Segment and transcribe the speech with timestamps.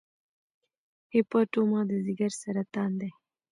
[1.03, 3.11] د هیپاټوما د ځګر سرطان دی.